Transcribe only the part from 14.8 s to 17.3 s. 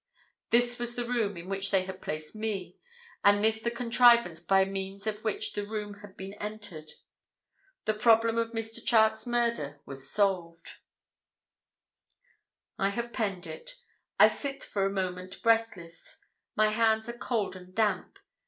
a moment breathless. My hands are